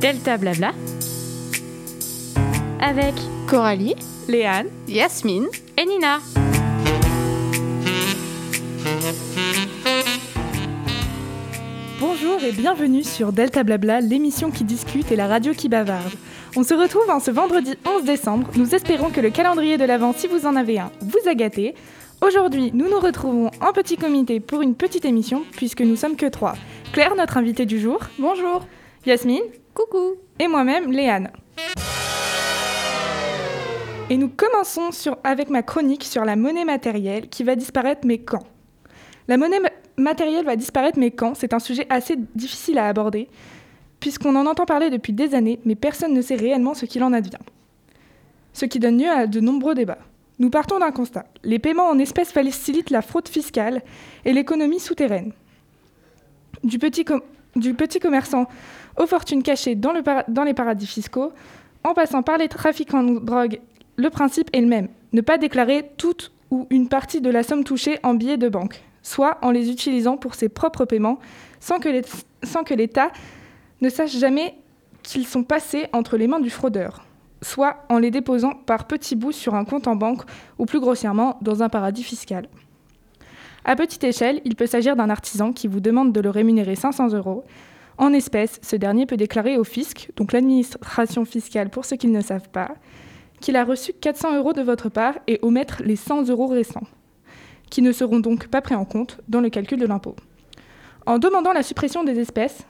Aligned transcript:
Delta 0.00 0.38
Blabla 0.38 0.72
avec 2.80 3.14
Coralie, 3.46 3.96
Léane 4.28 4.68
Yasmine 4.88 5.46
et 5.76 5.84
Nina. 5.84 6.20
Bonjour 12.00 12.42
et 12.42 12.52
bienvenue 12.52 13.04
sur 13.04 13.30
Delta 13.34 13.62
Blabla, 13.62 14.00
l'émission 14.00 14.50
qui 14.50 14.64
discute 14.64 15.12
et 15.12 15.16
la 15.16 15.26
radio 15.26 15.52
qui 15.52 15.68
bavarde. 15.68 16.14
On 16.56 16.62
se 16.62 16.72
retrouve 16.72 17.10
en 17.10 17.20
ce 17.20 17.30
vendredi 17.30 17.74
11 17.86 18.04
décembre. 18.04 18.48
Nous 18.56 18.74
espérons 18.74 19.10
que 19.10 19.20
le 19.20 19.28
calendrier 19.28 19.76
de 19.76 19.84
l'Avent, 19.84 20.14
si 20.14 20.28
vous 20.28 20.46
en 20.46 20.56
avez 20.56 20.78
un, 20.78 20.90
vous 21.02 21.28
a 21.28 21.34
gâté. 21.34 21.74
Aujourd'hui, 22.22 22.70
nous 22.72 22.88
nous 22.88 23.00
retrouvons 23.00 23.50
en 23.60 23.74
petit 23.74 23.98
comité 23.98 24.40
pour 24.40 24.62
une 24.62 24.76
petite 24.76 25.04
émission, 25.04 25.42
puisque 25.52 25.82
nous 25.82 25.96
sommes 25.96 26.16
que 26.16 26.26
trois. 26.26 26.54
Claire, 26.94 27.16
notre 27.16 27.36
invitée 27.36 27.66
du 27.66 27.78
jour. 27.78 28.00
Bonjour. 28.18 28.66
Yasmine. 29.06 29.42
Coucou. 29.74 30.16
Et 30.38 30.48
moi-même, 30.48 30.90
Léane. 30.90 31.30
Et 34.10 34.16
nous 34.16 34.28
commençons 34.28 34.90
sur, 34.90 35.16
avec 35.22 35.50
ma 35.50 35.62
chronique 35.62 36.04
sur 36.04 36.24
la 36.24 36.34
monnaie 36.36 36.64
matérielle 36.64 37.28
qui 37.28 37.44
va 37.44 37.54
disparaître, 37.54 38.00
mais 38.04 38.18
quand? 38.18 38.42
La 39.28 39.36
monnaie 39.36 39.60
ma- 39.60 39.70
matérielle 39.96 40.44
va 40.44 40.56
disparaître, 40.56 40.98
mais 40.98 41.12
quand? 41.12 41.34
C'est 41.34 41.54
un 41.54 41.60
sujet 41.60 41.86
assez 41.90 42.16
difficile 42.34 42.78
à 42.78 42.88
aborder, 42.88 43.28
puisqu'on 44.00 44.34
en 44.34 44.46
entend 44.46 44.66
parler 44.66 44.90
depuis 44.90 45.12
des 45.12 45.34
années, 45.34 45.60
mais 45.64 45.76
personne 45.76 46.12
ne 46.12 46.22
sait 46.22 46.34
réellement 46.34 46.74
ce 46.74 46.86
qu'il 46.86 47.04
en 47.04 47.12
advient. 47.12 47.38
Ce 48.52 48.64
qui 48.64 48.80
donne 48.80 48.98
lieu 49.00 49.08
à 49.08 49.28
de 49.28 49.38
nombreux 49.38 49.76
débats. 49.76 49.98
Nous 50.40 50.50
partons 50.50 50.80
d'un 50.80 50.90
constat. 50.90 51.26
Les 51.44 51.60
paiements 51.60 51.88
en 51.88 51.98
espèces 51.98 52.32
facilitent 52.32 52.90
la 52.90 53.02
fraude 53.02 53.28
fiscale 53.28 53.82
et 54.24 54.32
l'économie 54.32 54.80
souterraine. 54.80 55.32
Du 56.64 56.80
petit, 56.80 57.04
com- 57.04 57.22
du 57.54 57.74
petit 57.74 58.00
commerçant 58.00 58.46
aux 59.00 59.06
fortunes 59.06 59.42
cachées 59.42 59.74
dans, 59.74 59.92
les 59.92 60.54
paradis 60.54 60.86
fiscaux, 60.86 61.32
en 61.84 61.94
passant 61.94 62.22
par 62.22 62.36
les 62.36 62.48
trafiquants 62.48 63.02
de 63.02 63.18
drogue, 63.18 63.60
le 63.96 64.10
principe 64.10 64.50
est 64.52 64.60
le 64.60 64.66
même. 64.66 64.88
Ne 65.12 65.22
pas 65.22 65.38
déclarer 65.38 65.90
toute 65.96 66.32
ou 66.50 66.66
une 66.68 66.88
partie 66.88 67.22
de 67.22 67.30
la 67.30 67.42
somme 67.42 67.64
touchée 67.64 67.98
en 68.02 68.12
billets 68.12 68.36
de 68.36 68.48
banque, 68.48 68.82
soit 69.02 69.38
en 69.40 69.50
les 69.50 69.70
utilisant 69.70 70.18
pour 70.18 70.34
ses 70.34 70.50
propres 70.50 70.84
paiements, 70.84 71.18
sans 71.60 71.78
que 71.78 72.74
l'État 72.74 73.10
ne 73.80 73.88
sache 73.88 74.16
jamais 74.16 74.54
qu'ils 75.02 75.26
sont 75.26 75.44
passés 75.44 75.86
entre 75.94 76.18
les 76.18 76.26
mains 76.26 76.40
du 76.40 76.50
fraudeur, 76.50 77.06
soit 77.40 77.84
en 77.88 77.98
les 77.98 78.10
déposant 78.10 78.52
par 78.54 78.86
petits 78.86 79.16
bouts 79.16 79.32
sur 79.32 79.54
un 79.54 79.64
compte 79.64 79.88
en 79.88 79.96
banque 79.96 80.22
ou 80.58 80.66
plus 80.66 80.80
grossièrement 80.80 81.38
dans 81.40 81.62
un 81.62 81.70
paradis 81.70 82.02
fiscal. 82.02 82.48
À 83.64 83.76
petite 83.76 84.04
échelle, 84.04 84.42
il 84.44 84.56
peut 84.56 84.66
s'agir 84.66 84.94
d'un 84.94 85.08
artisan 85.08 85.52
qui 85.52 85.68
vous 85.68 85.80
demande 85.80 86.12
de 86.12 86.20
le 86.20 86.28
rémunérer 86.28 86.76
500 86.76 87.14
euros. 87.14 87.44
En 88.00 88.14
espèces, 88.14 88.58
ce 88.62 88.76
dernier 88.76 89.04
peut 89.04 89.18
déclarer 89.18 89.58
au 89.58 89.62
fisc, 89.62 90.08
donc 90.16 90.32
l'administration 90.32 91.26
fiscale 91.26 91.68
pour 91.68 91.84
ceux 91.84 91.96
qui 91.96 92.06
ne 92.06 92.22
savent 92.22 92.48
pas, 92.48 92.70
qu'il 93.42 93.56
a 93.56 93.64
reçu 93.64 93.92
400 93.92 94.38
euros 94.38 94.54
de 94.54 94.62
votre 94.62 94.88
part 94.88 95.18
et 95.26 95.38
omettre 95.42 95.82
les 95.84 95.96
100 95.96 96.30
euros 96.30 96.46
restants, 96.46 96.86
qui 97.68 97.82
ne 97.82 97.92
seront 97.92 98.20
donc 98.20 98.48
pas 98.48 98.62
pris 98.62 98.74
en 98.74 98.86
compte 98.86 99.20
dans 99.28 99.42
le 99.42 99.50
calcul 99.50 99.78
de 99.78 99.84
l'impôt. 99.84 100.16
En 101.04 101.18
demandant 101.18 101.52
la 101.52 101.62
suppression 101.62 102.02
des 102.02 102.18
espèces, 102.18 102.66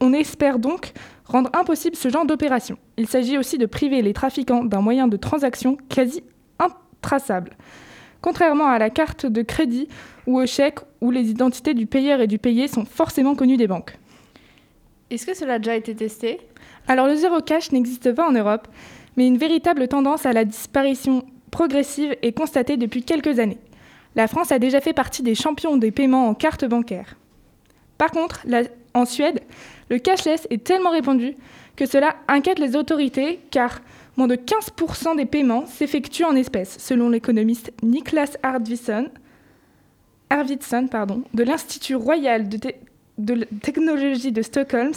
on 0.00 0.12
espère 0.12 0.60
donc 0.60 0.92
rendre 1.24 1.50
impossible 1.52 1.96
ce 1.96 2.08
genre 2.08 2.24
d'opération. 2.24 2.78
Il 2.96 3.08
s'agit 3.08 3.38
aussi 3.38 3.58
de 3.58 3.66
priver 3.66 4.02
les 4.02 4.12
trafiquants 4.12 4.64
d'un 4.64 4.82
moyen 4.82 5.08
de 5.08 5.16
transaction 5.16 5.76
quasi 5.88 6.22
intraçable. 6.60 7.56
Contrairement 8.20 8.68
à 8.68 8.78
la 8.78 8.88
carte 8.88 9.26
de 9.26 9.42
crédit 9.42 9.88
ou 10.28 10.38
au 10.40 10.46
chèque 10.46 10.78
où 11.00 11.10
les 11.10 11.28
identités 11.28 11.74
du 11.74 11.86
payeur 11.86 12.20
et 12.20 12.28
du 12.28 12.38
payé 12.38 12.68
sont 12.68 12.84
forcément 12.84 13.34
connues 13.34 13.56
des 13.56 13.66
banques. 13.66 13.98
Est-ce 15.12 15.26
que 15.26 15.34
cela 15.34 15.54
a 15.54 15.58
déjà 15.58 15.76
été 15.76 15.94
testé? 15.94 16.40
Alors 16.88 17.06
le 17.06 17.16
zéro 17.16 17.42
cash 17.42 17.70
n'existe 17.70 18.14
pas 18.14 18.26
en 18.26 18.32
Europe, 18.32 18.66
mais 19.18 19.26
une 19.26 19.36
véritable 19.36 19.86
tendance 19.86 20.24
à 20.24 20.32
la 20.32 20.46
disparition 20.46 21.26
progressive 21.50 22.16
est 22.22 22.32
constatée 22.32 22.78
depuis 22.78 23.02
quelques 23.02 23.38
années. 23.38 23.58
La 24.14 24.26
France 24.26 24.52
a 24.52 24.58
déjà 24.58 24.80
fait 24.80 24.94
partie 24.94 25.22
des 25.22 25.34
champions 25.34 25.76
des 25.76 25.90
paiements 25.90 26.28
en 26.28 26.34
carte 26.34 26.64
bancaire. 26.64 27.18
Par 27.98 28.10
contre, 28.10 28.46
en 28.94 29.04
Suède, 29.04 29.40
le 29.90 29.98
cashless 29.98 30.46
est 30.48 30.64
tellement 30.64 30.92
répandu 30.92 31.36
que 31.76 31.84
cela 31.84 32.16
inquiète 32.26 32.58
les 32.58 32.74
autorités 32.74 33.40
car 33.50 33.82
moins 34.16 34.28
de 34.28 34.36
15% 34.36 35.14
des 35.16 35.26
paiements 35.26 35.66
s'effectuent 35.66 36.24
en 36.24 36.36
espèces, 36.36 36.78
selon 36.78 37.10
l'économiste 37.10 37.70
Niklas 37.82 38.38
Arvidsson, 38.42 39.10
de 40.30 41.42
l'Institut 41.44 41.96
royal 41.96 42.48
de, 42.48 42.58
de 43.18 43.32
l- 43.34 43.46
technologie 43.62 44.32
de 44.32 44.42
Stockholm. 44.42 44.92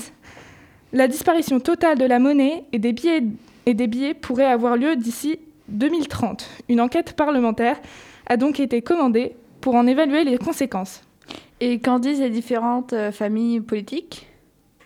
La 0.94 1.08
disparition 1.08 1.60
totale 1.60 1.98
de 1.98 2.06
la 2.06 2.20
monnaie 2.20 2.64
et 2.72 2.80
des 2.80 2.94
billets, 2.94 3.24
et 3.66 3.74
des 3.74 3.88
billets 3.88 4.14
pourrait 4.14 4.46
avoir 4.46 4.78
lieu 4.78 4.96
d'ici 4.96 5.40
2030. 5.70 6.48
Une 6.70 6.80
enquête 6.82 7.14
parlementaire 7.14 7.78
a 8.28 8.38
donc 8.38 8.60
été 8.60 8.82
commandée 8.82 9.36
pour 9.62 9.76
en 9.76 9.88
évaluer 9.88 10.24
les 10.24 10.38
conséquences. 10.38 11.02
Et 11.60 11.80
qu'en 11.80 12.00
disent 12.00 12.20
les 12.20 12.30
différentes 12.30 12.94
euh, 12.94 13.12
familles 13.12 13.62
politiques? 13.62 14.28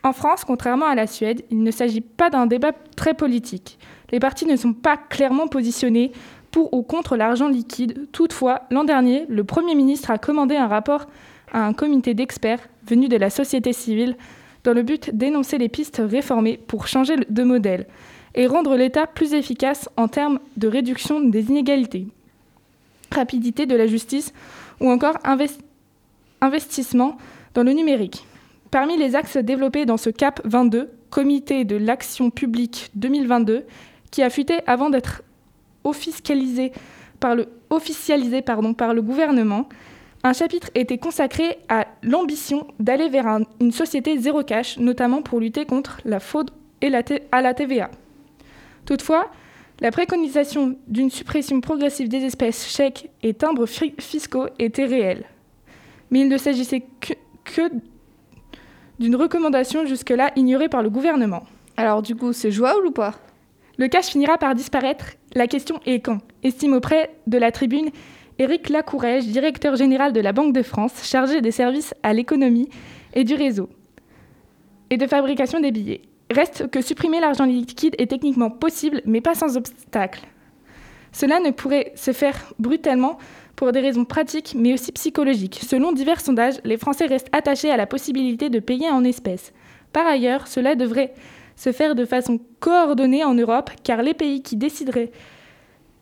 En 0.03 0.13
France, 0.13 0.45
contrairement 0.45 0.85
à 0.85 0.95
la 0.95 1.07
Suède, 1.07 1.44
il 1.51 1.62
ne 1.62 1.72
s'agit 1.72 2.00
pas 2.01 2.29
d'un 2.29 2.45
débat 2.45 2.72
très 2.95 3.13
politique. 3.13 3.78
Les 4.12 4.19
partis 4.19 4.45
ne 4.45 4.56
sont 4.56 4.73
pas 4.73 4.95
clairement 4.95 5.47
positionnés 5.47 6.12
pour 6.51 6.73
ou 6.73 6.81
contre 6.84 7.18
l'argent 7.18 7.50
liquide. 7.50 8.07
Toutefois, 8.12 8.62
l'an 8.72 8.85
dernier, 8.85 9.25
le 9.28 9.44
Premier 9.44 9.75
ministre 9.75 10.09
a 10.09 10.18
commandé 10.18 10.56
un 10.56 10.68
rapport 10.68 11.07
à 11.51 11.66
un 11.66 11.73
comité 11.73 12.13
d'experts 12.13 12.62
de 12.95 13.17
la 13.17 13.29
société 13.29 13.73
civile 13.73 14.16
dans 14.63 14.73
le 14.73 14.83
but 14.83 15.16
d'énoncer 15.16 15.57
les 15.57 15.69
pistes 15.69 16.01
réformées 16.03 16.57
pour 16.67 16.88
changer 16.88 17.16
de 17.29 17.44
modèle 17.44 17.88
et 18.35 18.45
rendre 18.47 18.75
l'État 18.75 19.07
plus 19.07 19.33
efficace 19.33 19.89
en 19.97 20.07
termes 20.07 20.39
de 20.57 20.67
réduction 20.67 21.19
des 21.19 21.50
inégalités, 21.50 22.07
rapidité 23.11 23.66
de 23.66 23.75
la 23.75 23.88
justice 23.88 24.33
ou 24.79 24.89
encore 24.89 25.17
invest- 25.23 25.59
investissement 26.41 27.17
dans 27.53 27.63
le 27.63 27.73
numérique. 27.73 28.25
Parmi 28.72 28.97
les 28.97 29.16
axes 29.16 29.38
développés 29.38 29.85
dans 29.85 29.97
ce 29.97 30.09
CAP 30.09 30.41
22, 30.45 30.89
Comité 31.09 31.66
de 31.66 31.75
l'action 31.75 32.29
publique 32.29 32.91
2022, 32.94 33.63
qui 34.11 34.21
a 34.21 34.29
fuité 34.29 34.59
avant 34.67 34.91
d'être 34.91 35.23
officialisé 35.83 36.71
par 37.19 37.35
le 37.35 39.01
gouvernement, 39.01 39.67
un 40.24 40.34
chapitre 40.34 40.69
était 40.75 40.97
consacré 40.97 41.59
à 41.69 41.88
l'ambition 42.03 42.68
d'aller 42.80 43.07
vers 43.09 43.28
un- 43.28 43.44
une 43.62 43.72
société 43.72 44.18
zéro 44.18 44.44
cash, 44.44 44.78
notamment 44.78 45.22
pour 45.22 45.40
lutter 45.40 45.66
contre 45.66 46.02
la 46.06 46.19
fraude 46.19 46.52
et 46.81 46.90
la 46.90 47.02
à 47.31 47.41
la 47.41 47.53
TVA. 47.53 47.90
Toutefois, 48.85 49.30
la 49.80 49.91
préconisation 49.91 50.75
d'une 50.88 51.09
suppression 51.09 51.62
progressive 51.62 52.09
des 52.09 52.24
espèces 52.25 52.68
chèques 52.69 53.09
et 53.24 53.34
timbres 53.34 53.66
fi- 53.66 53.94
fiscaux 54.00 54.47
était 54.59 54.85
réelle. 54.85 55.24
Mais 56.12 56.19
il 56.22 56.28
ne 56.28 56.38
s'agissait 56.38 56.84
que, 57.00 57.13
que 57.46 57.72
d'une 59.00 59.16
recommandation 59.16 59.86
jusque-là 59.86 60.31
ignorée 60.36 60.68
par 60.69 60.84
le 60.84 60.90
gouvernement. 60.90 61.44
Alors 61.78 62.01
du 62.01 62.16
coup, 62.16 62.34
c'est 62.34 62.51
jouable 62.51 62.88
ou 62.88 62.91
pas? 62.91 63.16
Le 63.78 63.88
cash 63.88 64.07
finira 64.07 64.38
par 64.38 64.56
disparaître. 64.56 65.13
La 65.34 65.47
question 65.47 65.80
est 65.86 66.01
quand? 66.01 66.18
Estime 66.44 66.74
auprès 66.74 67.12
de 67.28 67.38
la 67.38 67.51
tribune 67.53 67.90
Éric 68.39 68.69
Lacourège, 68.69 69.27
directeur 69.27 69.75
général 69.75 70.13
de 70.13 70.22
la 70.22 70.31
Banque 70.31 70.53
de 70.53 70.61
France, 70.63 71.03
chargé 71.03 71.41
des 71.41 71.51
services 71.51 71.94
à 72.03 72.13
l'économie 72.13 72.69
et 73.13 73.25
du 73.25 73.35
réseau 73.35 73.69
et 74.89 74.95
de 74.95 75.05
fabrication 75.07 75.59
des 75.59 75.72
billets. 75.72 76.03
Reste 76.31 76.69
que 76.72 76.81
supprimer 76.81 77.19
l'argent 77.19 77.44
liquide 77.44 77.95
est 77.97 78.07
techniquement 78.07 78.50
possible, 78.50 79.01
mais 79.05 79.19
pas 79.19 79.35
sans 79.35 79.57
obstacle. 79.57 80.22
Cela 81.11 81.41
ne 81.41 81.51
pourrait 81.51 81.91
se 81.95 82.13
faire 82.13 82.53
brutalement 82.59 83.17
pour 83.57 83.73
des 83.73 83.81
raisons 83.81 84.05
pratiques, 84.05 84.56
mais 84.57 84.73
aussi 84.73 84.94
psychologiques. 84.94 85.59
Selon 85.61 85.91
divers 85.91 86.21
sondages, 86.21 86.61
les 86.63 86.77
Français 86.77 87.07
restent 87.07 87.30
attachés 87.33 87.71
à 87.71 87.77
la 87.77 87.88
possibilité 87.88 88.50
de 88.50 88.59
payer 88.59 88.89
en 88.89 89.03
espèces. 89.03 89.51
Par 89.91 90.07
ailleurs, 90.07 90.47
cela 90.47 90.75
devrait 90.75 91.13
se 91.57 91.74
faire 91.74 91.94
de 91.94 92.06
façon 92.06 92.39
coordonnée 92.62 93.25
en 93.25 93.33
Europe, 93.33 93.69
car 93.83 94.01
les 94.01 94.13
pays 94.13 94.41
qui 94.41 94.56
décideraient, 94.56 95.12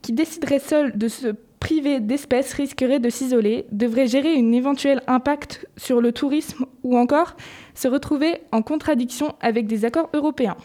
qui 0.03 0.11
décideraient 0.11 0.59
seuls 0.59 0.95
de 0.95 1.07
se 1.07 1.33
priver 1.67 1.99
d'espèces 1.99 2.53
risqueraient 2.53 2.99
de 3.01 3.09
s'isoler, 3.09 3.65
devraient 3.73 4.07
gérer 4.07 4.33
un 4.37 4.51
éventuel 4.53 5.01
impact 5.07 5.67
sur 5.75 5.99
le 5.99 6.13
tourisme 6.13 6.65
ou 6.83 6.97
encore 6.97 7.35
se 7.75 7.89
retrouver 7.89 8.39
en 8.53 8.61
contradiction 8.61 9.35
avec 9.41 9.67
des 9.67 9.83
accords 9.83 10.09
européens. 10.13 10.55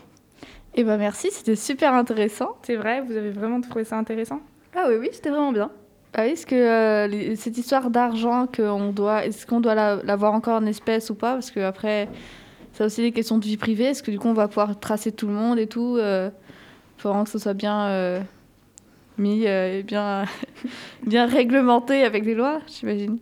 Eh 0.77 0.85
ben 0.85 0.99
merci, 0.99 1.29
c'était 1.33 1.57
super 1.57 1.93
intéressant. 1.95 2.51
C'est 2.63 2.77
vrai, 2.77 3.01
vous 3.01 3.17
avez 3.17 3.31
vraiment 3.33 3.61
trouvé 3.61 3.83
ça 3.85 3.97
intéressant 3.99 4.41
Ah 4.77 4.85
oui, 4.89 4.95
oui, 5.01 5.09
c'était 5.13 5.31
vraiment 5.31 5.51
bien. 5.51 5.71
Ah 6.15 6.23
oui, 6.25 6.31
est-ce 6.35 6.47
que 6.47 6.55
euh, 6.55 7.09
les- 7.09 7.35
cette 7.35 7.59
histoire 7.59 7.91
d'argent 7.91 8.47
qu'on 8.47 8.93
doit, 8.93 9.27
est-ce 9.27 9.45
qu'on 9.45 9.61
doit 9.61 9.75
la- 9.75 10.01
l'avoir 10.05 10.33
encore 10.35 10.63
en 10.63 10.67
espèces 10.67 11.11
ou 11.11 11.17
pas? 11.17 11.33
Parce 11.33 11.51
que 11.51 11.59
après, 11.61 12.09
ça 12.75 12.85
aussi 12.87 13.01
des 13.03 13.11
questions 13.11 13.39
de 13.39 13.45
vie 13.45 13.57
privée. 13.57 13.87
Est-ce 13.87 14.05
que 14.05 14.13
du 14.13 14.21
coup 14.21 14.29
on 14.29 14.35
va 14.35 14.47
pouvoir 14.47 14.79
tracer 14.79 15.11
tout 15.11 15.27
le 15.27 15.33
monde 15.35 15.59
et 15.59 15.67
tout 15.67 15.99
Il 15.99 16.31
faut 16.97 17.09
vraiment 17.09 17.25
que 17.25 17.31
ce 17.31 17.41
soit 17.41 17.55
bien 17.55 17.87
euh, 17.89 18.21
mis 19.19 19.47
euh, 19.47 19.79
et 19.79 19.83
bien, 19.83 20.25
bien 21.07 21.27
réglementé 21.27 22.05
avec 22.05 22.25
des 22.25 22.35
lois, 22.35 22.61
j'imagine. 22.67 23.19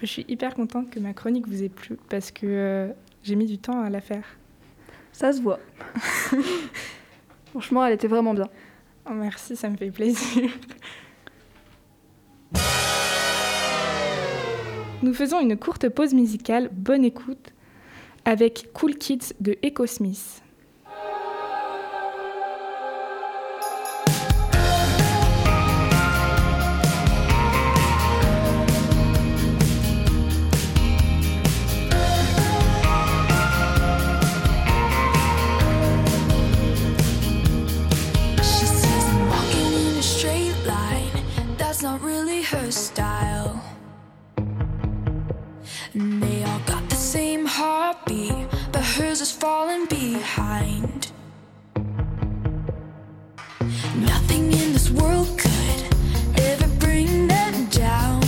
Je 0.00 0.06
suis 0.06 0.24
hyper 0.28 0.54
contente 0.54 0.90
que 0.90 1.00
ma 1.00 1.12
chronique 1.12 1.48
vous 1.48 1.62
ait 1.62 1.68
plu 1.68 1.98
parce 2.08 2.30
que 2.30 2.46
euh, 2.46 2.88
j'ai 3.22 3.34
mis 3.34 3.46
du 3.46 3.58
temps 3.58 3.80
à 3.80 3.90
la 3.90 4.00
faire. 4.00 4.24
Ça 5.12 5.32
se 5.32 5.42
voit. 5.42 5.58
Franchement, 7.50 7.84
elle 7.84 7.94
était 7.94 8.06
vraiment 8.08 8.34
bien. 8.34 8.48
Oh, 9.10 9.14
merci, 9.14 9.56
ça 9.56 9.68
me 9.68 9.76
fait 9.76 9.90
plaisir. 9.90 10.50
Nous 15.02 15.14
faisons 15.14 15.40
une 15.40 15.56
courte 15.56 15.88
pause 15.88 16.14
musicale. 16.14 16.68
Bonne 16.72 17.04
écoute 17.04 17.52
avec 18.24 18.68
Cool 18.72 18.96
Kids 18.96 19.32
de 19.40 19.56
Echo 19.62 19.86
Smith. 19.86 20.42
And 45.94 46.22
they 46.22 46.44
all 46.44 46.60
got 46.66 46.88
the 46.90 46.96
same 46.96 47.46
heartbeat, 47.46 48.46
but 48.72 48.84
hers 48.84 49.20
is 49.20 49.32
falling 49.32 49.86
behind. 49.86 51.10
Nothing 53.96 54.52
in 54.52 54.72
this 54.74 54.90
world 54.90 55.28
could 55.38 55.82
ever 56.40 56.68
bring 56.78 57.26
them 57.26 57.66
down. 57.66 58.22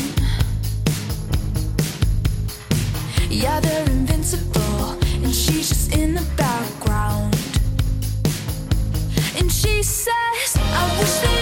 Yeah, 3.29 3.61
they're 3.61 3.91
invincible, 3.91 4.99
and 5.23 5.35
she's 5.35 5.69
just 5.69 5.95
in 5.95 6.15
the 6.15 6.27
background. 6.37 7.35
And 9.37 9.53
she 9.53 9.83
says, 9.83 10.57
I 10.57 10.97
wish 10.99 11.19
that 11.21 11.40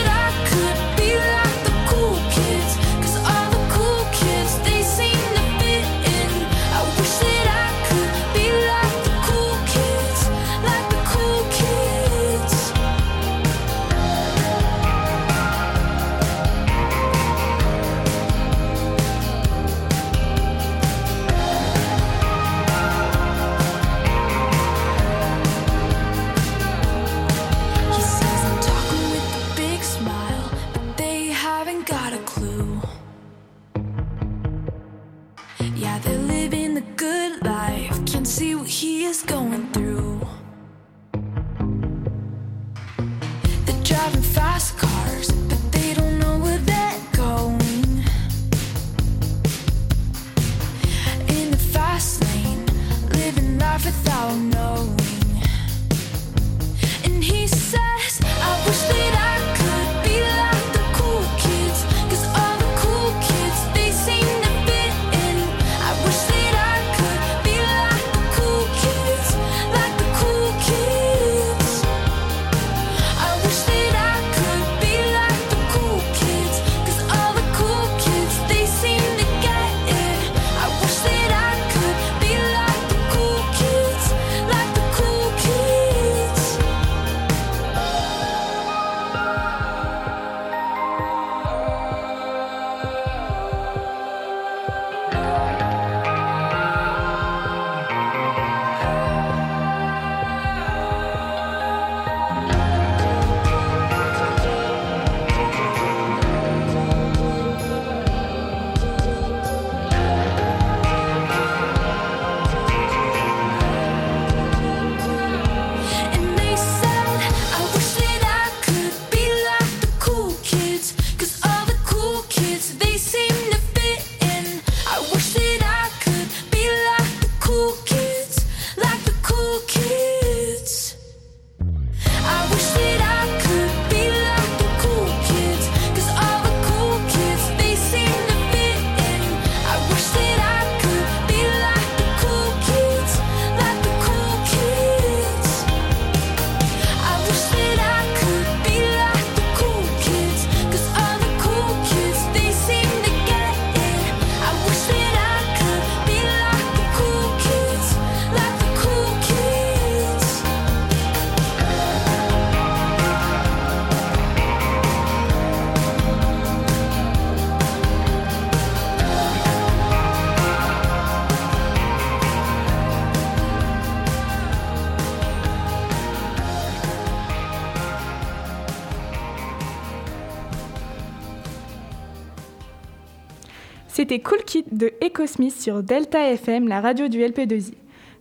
C'était 183.98 184.20
Cool 184.20 184.44
Kid 184.46 184.66
de 184.70 184.92
Echo 185.00 185.26
Smith 185.26 185.60
sur 185.60 185.82
Delta 185.82 186.30
FM, 186.30 186.68
la 186.68 186.80
radio 186.80 187.08
du 187.08 187.18
LP2I. 187.18 187.74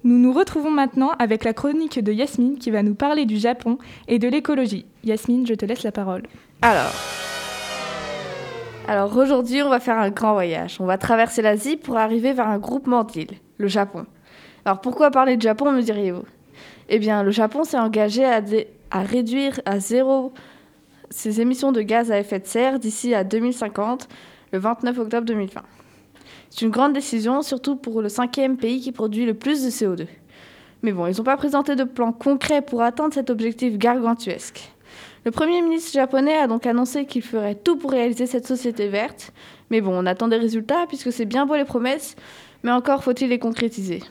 Nous 0.04 0.18
nous 0.18 0.34
retrouvons 0.34 0.72
maintenant 0.72 1.12
avec 1.20 1.44
la 1.44 1.54
chronique 1.54 2.04
de 2.04 2.12
Yasmine 2.12 2.58
qui 2.58 2.72
va 2.72 2.82
nous 2.82 2.96
parler 2.96 3.26
du 3.26 3.38
Japon 3.38 3.78
et 4.08 4.18
de 4.18 4.28
l'écologie. 4.28 4.88
Yasmine, 5.04 5.46
je 5.46 5.54
te 5.54 5.66
laisse 5.66 5.84
la 5.84 5.92
parole. 5.92 6.24
Alors, 6.64 6.92
alors 8.88 9.16
aujourd'hui, 9.16 9.62
on 9.62 9.70
va 9.70 9.80
faire 9.80 10.00
un 10.00 10.10
grand 10.10 10.34
voyage. 10.34 10.78
On 10.80 10.88
va 10.88 10.98
traverser 10.98 11.44
l'Asie 11.44 11.78
pour 11.78 11.98
arriver 11.98 12.34
vers 12.34 12.48
un 12.48 12.58
groupement 12.58 13.04
d'îles, 13.04 13.38
le 13.60 13.68
Japon. 13.68 14.08
Alors 14.66 14.82
pourquoi 14.82 15.12
parler 15.12 15.38
de 15.38 15.44
Japon, 15.44 15.72
me 15.72 15.84
diriez-vous? 15.84 16.26
Eh 16.90 16.98
bien, 16.98 17.22
le 17.22 17.30
Japon 17.30 17.64
s'est 17.64 17.78
engagé 17.78 18.26
à 18.26 19.02
réduire 19.04 19.62
à 19.66 19.80
zéro 19.80 20.34
ses 21.12 21.40
émissions 21.40 21.72
de 21.72 21.84
gaz 21.84 22.12
à 22.12 22.20
effet 22.20 22.40
de 22.40 22.48
serre 22.48 22.80
d'ici 22.80 23.14
à 23.14 23.24
2050, 23.24 24.10
le 24.52 24.60
29 24.60 25.00
octobre 25.00 25.26
2020. 25.26 25.62
C'est 26.50 26.66
une 26.66 26.72
grande 26.72 26.94
décision, 26.94 27.42
surtout 27.42 27.76
pour 27.76 28.02
le 28.02 28.10
cinquième 28.10 28.58
pays 28.58 28.82
qui 28.82 28.92
produit 28.92 29.26
le 29.26 29.34
plus 29.34 29.64
de 29.64 29.70
CO2. 29.70 30.08
Mais 30.82 30.92
bon, 30.92 31.08
ils 31.08 31.18
n'ont 31.18 31.24
pas 31.24 31.38
présenté 31.38 31.76
de 31.76 31.84
plan 31.84 32.12
concret 32.12 32.62
pour 32.62 32.82
atteindre 32.82 33.14
cet 33.14 33.30
objectif 33.30 33.78
gargantuesque. 33.78 34.72
Le 35.26 35.32
Premier 35.32 35.62
ministre 35.62 35.92
japonais 35.92 36.38
a 36.38 36.48
donc 36.48 36.66
annoncé 36.66 37.06
qu'il 37.06 37.22
ferait 37.22 37.56
tout 37.56 37.76
pour 37.76 37.92
réaliser 37.92 38.28
cette 38.28 38.48
société 38.48 38.88
verte. 38.88 39.34
Mais 39.70 39.82
bon, 39.82 39.92
on 39.94 40.06
attend 40.06 40.28
des 40.28 40.38
résultats 40.38 40.86
puisque 40.88 41.12
c'est 41.12 41.26
bien 41.26 41.46
beau 41.46 41.56
les 41.56 41.66
promesses, 41.66 42.16
mais 42.64 42.72
encore 42.72 43.04
faut-il 43.04 43.30
les 43.30 43.40
concrétiser. 43.40 44.02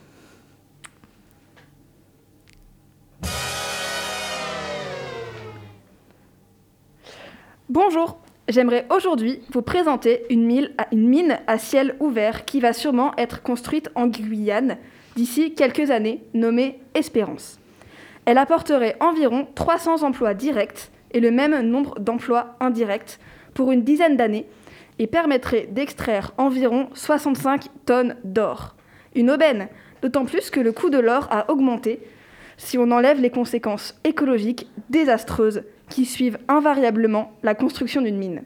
Bonjour, 7.69 8.19
j'aimerais 8.49 8.87
aujourd'hui 8.91 9.41
vous 9.53 9.63
présenter 9.63 10.25
une, 10.31 10.47
mine 10.47 11.39
à- 11.47 11.59
ciel 11.59 11.97
ouvert 12.01 12.45
qui 12.45 12.61
va 12.61 12.73
sûrement 12.73 13.13
être 13.17 13.43
construite 13.43 13.91
en 13.95 14.07
Guyane 14.07 14.77
d'ici 15.17 15.55
quelques 15.55 15.91
années, 15.91 16.25
nommée 16.35 16.81
Espérance. 16.95 17.59
Elle 18.25 18.39
apporterait 18.39 18.97
environ 19.01 19.47
300 19.55 20.03
emplois 20.03 20.35
directs 20.35 20.91
et 21.13 21.21
le 21.21 21.31
même 21.31 21.61
nombre 21.61 21.99
d'emplois 22.01 22.57
indirects 22.61 23.19
pour 23.55 23.73
une 23.73 23.83
dizaine 23.83 24.17
d'années 24.17 24.47
et 24.99 25.07
permettrait 25.07 25.69
d'extraire 25.71 26.33
environ 26.37 26.89
65 26.95 27.67
tonnes 27.85 28.17
d'or. 28.25 28.75
Une 29.15 29.31
aubaine, 29.31 29.69
d'autant 30.03 30.25
plus 30.25 30.51
que 30.51 30.61
le 30.61 30.73
coût 30.73 30.91
de 30.91 30.99
l'or 30.99 31.29
a 31.31 31.51
augmenté 31.51 32.01
si 32.59 32.79
on 32.79 32.91
enlève 32.91 33.21
les 33.21 33.31
conséquences 33.31 33.95
écologiques 34.05 34.67
désastreuses 34.91 35.63
qui 35.89 36.05
suivent 36.05 36.39
invariablement 36.49 37.33
la 37.43 37.55
construction 37.55 38.03
d'une 38.03 38.19
mine. 38.19 38.43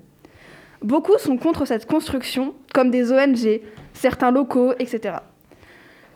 Beaucoup 0.82 1.18
sont 1.18 1.37
contre 1.37 1.66
cette 1.66 1.87
construction, 1.87 2.54
comme 2.73 2.90
des 2.90 3.12
ONG, 3.12 3.61
certains 3.92 4.30
locaux, 4.30 4.73
etc. 4.78 5.16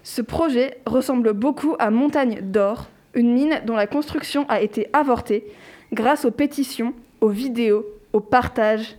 Ce 0.03 0.23
projet 0.23 0.79
ressemble 0.87 1.33
beaucoup 1.33 1.77
à 1.79 1.91
Montagne 1.91 2.41
d'Or, 2.43 2.89
une 3.15 3.33
mine 3.33 3.61
dont 3.67 3.77
la 3.77 3.87
construction 3.87 4.47
a 4.49 4.61
été 4.61 4.89
avortée 4.93 5.45
grâce 5.93 6.25
aux 6.25 6.31
pétitions, 6.31 6.95
aux 7.21 7.29
vidéos, 7.29 7.85
au 8.13 8.21
partage, 8.21 8.97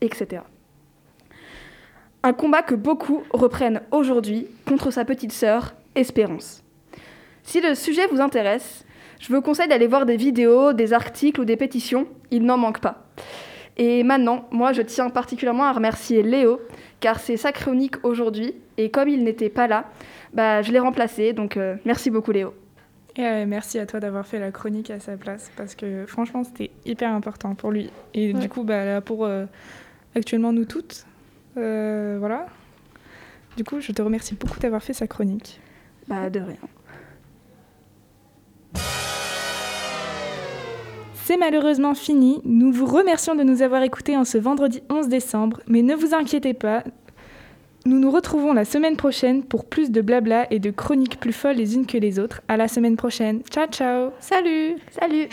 etc. 0.00 0.42
Un 2.22 2.32
combat 2.32 2.62
que 2.62 2.74
beaucoup 2.74 3.22
reprennent 3.30 3.82
aujourd'hui 3.90 4.46
contre 4.66 4.90
sa 4.90 5.04
petite 5.04 5.32
sœur, 5.32 5.74
Espérance. 5.94 6.62
Si 7.42 7.60
le 7.60 7.74
sujet 7.74 8.06
vous 8.06 8.20
intéresse, 8.20 8.86
je 9.22 9.32
vous 9.32 9.40
conseille 9.40 9.68
d'aller 9.68 9.86
voir 9.86 10.04
des 10.04 10.16
vidéos, 10.16 10.72
des 10.72 10.92
articles 10.92 11.40
ou 11.40 11.44
des 11.44 11.56
pétitions, 11.56 12.08
il 12.32 12.44
n'en 12.44 12.58
manque 12.58 12.80
pas. 12.80 13.06
Et 13.76 14.02
maintenant, 14.02 14.46
moi 14.50 14.72
je 14.72 14.82
tiens 14.82 15.10
particulièrement 15.10 15.64
à 15.64 15.72
remercier 15.72 16.22
Léo, 16.24 16.60
car 17.00 17.20
c'est 17.20 17.36
sa 17.36 17.52
chronique 17.52 17.96
aujourd'hui, 18.04 18.54
et 18.76 18.90
comme 18.90 19.08
il 19.08 19.22
n'était 19.22 19.48
pas 19.48 19.66
là, 19.68 19.84
bah, 20.34 20.60
je 20.62 20.72
l'ai 20.72 20.78
remplacé, 20.80 21.32
donc 21.32 21.56
euh, 21.56 21.76
merci 21.84 22.10
beaucoup 22.10 22.32
Léo. 22.32 22.52
Et 23.16 23.24
euh, 23.24 23.44
merci 23.46 23.78
à 23.78 23.86
toi 23.86 24.00
d'avoir 24.00 24.26
fait 24.26 24.38
la 24.40 24.50
chronique 24.50 24.90
à 24.90 24.98
sa 24.98 25.16
place 25.16 25.50
parce 25.56 25.74
que 25.74 26.04
franchement 26.06 26.42
c'était 26.44 26.70
hyper 26.84 27.12
important 27.12 27.54
pour 27.54 27.70
lui. 27.70 27.90
Et 28.14 28.32
Ouais. 28.32 28.40
du 28.40 28.48
coup, 28.48 28.64
bah, 28.64 28.84
là, 28.84 29.00
pour 29.00 29.24
euh, 29.24 29.44
actuellement 30.16 30.52
nous 30.52 30.64
toutes, 30.64 31.06
voilà. 31.54 32.46
Du 33.56 33.64
coup, 33.64 33.80
je 33.80 33.92
te 33.92 34.00
remercie 34.02 34.34
beaucoup 34.34 34.58
d'avoir 34.58 34.82
fait 34.82 34.94
sa 34.94 35.06
chronique. 35.06 35.60
Bah 36.08 36.30
de 36.30 36.40
rien. 36.40 36.56
C'est 41.24 41.36
malheureusement 41.36 41.94
fini. 41.94 42.40
Nous 42.44 42.72
vous 42.72 42.86
remercions 42.86 43.36
de 43.36 43.44
nous 43.44 43.62
avoir 43.62 43.82
écoutés 43.84 44.16
en 44.16 44.24
ce 44.24 44.38
vendredi 44.38 44.82
11 44.90 45.06
décembre, 45.08 45.60
mais 45.68 45.82
ne 45.82 45.94
vous 45.94 46.14
inquiétez 46.14 46.52
pas. 46.52 46.82
Nous 47.86 48.00
nous 48.00 48.10
retrouvons 48.10 48.52
la 48.52 48.64
semaine 48.64 48.96
prochaine 48.96 49.44
pour 49.44 49.64
plus 49.64 49.92
de 49.92 50.00
blabla 50.00 50.52
et 50.52 50.58
de 50.58 50.72
chroniques 50.72 51.20
plus 51.20 51.32
folles 51.32 51.56
les 51.56 51.76
unes 51.76 51.86
que 51.86 51.96
les 51.96 52.18
autres. 52.18 52.42
À 52.48 52.56
la 52.56 52.66
semaine 52.66 52.96
prochaine. 52.96 53.42
Ciao 53.50 53.66
ciao 53.68 54.10
Salut 54.18 54.76
Salut 54.90 55.28